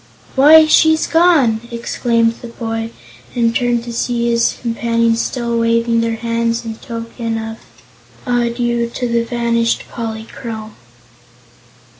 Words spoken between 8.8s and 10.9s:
to the vanished Polychrome.